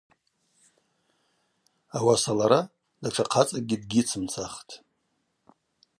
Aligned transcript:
Ауаса 1.97 2.33
лара 2.37 2.59
датша 3.01 3.23
хъацӏакӏгьи 3.31 3.77
дыгьйыцымцахтӏ. 3.81 4.73